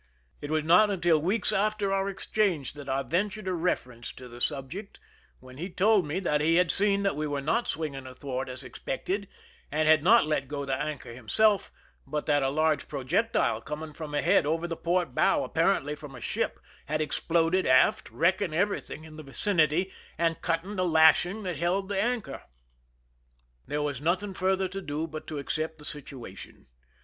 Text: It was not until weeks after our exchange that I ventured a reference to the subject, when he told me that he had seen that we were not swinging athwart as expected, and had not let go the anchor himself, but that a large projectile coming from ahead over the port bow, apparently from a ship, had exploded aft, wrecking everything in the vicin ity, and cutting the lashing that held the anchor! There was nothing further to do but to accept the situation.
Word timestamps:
It 0.41 0.49
was 0.49 0.63
not 0.63 0.89
until 0.89 1.21
weeks 1.21 1.51
after 1.51 1.93
our 1.93 2.09
exchange 2.09 2.73
that 2.73 2.89
I 2.89 3.03
ventured 3.03 3.47
a 3.47 3.53
reference 3.53 4.11
to 4.13 4.27
the 4.27 4.41
subject, 4.41 4.99
when 5.39 5.57
he 5.59 5.69
told 5.69 6.07
me 6.07 6.19
that 6.21 6.41
he 6.41 6.55
had 6.55 6.71
seen 6.71 7.03
that 7.03 7.15
we 7.15 7.27
were 7.27 7.39
not 7.39 7.67
swinging 7.67 8.07
athwart 8.07 8.49
as 8.49 8.63
expected, 8.63 9.27
and 9.71 9.87
had 9.87 10.01
not 10.03 10.25
let 10.25 10.47
go 10.47 10.65
the 10.65 10.73
anchor 10.73 11.13
himself, 11.13 11.71
but 12.07 12.25
that 12.25 12.41
a 12.41 12.49
large 12.49 12.87
projectile 12.87 13.61
coming 13.61 13.93
from 13.93 14.15
ahead 14.15 14.47
over 14.47 14.67
the 14.67 14.75
port 14.75 15.13
bow, 15.13 15.43
apparently 15.43 15.93
from 15.93 16.15
a 16.15 16.19
ship, 16.19 16.59
had 16.87 16.99
exploded 16.99 17.67
aft, 17.67 18.09
wrecking 18.09 18.55
everything 18.55 19.03
in 19.03 19.17
the 19.17 19.23
vicin 19.23 19.59
ity, 19.59 19.91
and 20.17 20.41
cutting 20.41 20.77
the 20.77 20.83
lashing 20.83 21.43
that 21.43 21.57
held 21.57 21.89
the 21.89 22.01
anchor! 22.01 22.41
There 23.67 23.83
was 23.83 24.01
nothing 24.01 24.33
further 24.33 24.67
to 24.67 24.81
do 24.81 25.05
but 25.05 25.27
to 25.27 25.37
accept 25.37 25.77
the 25.77 25.85
situation. 25.85 26.65